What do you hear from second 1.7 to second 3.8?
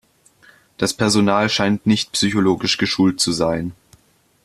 nicht psychologisch geschult zu sein.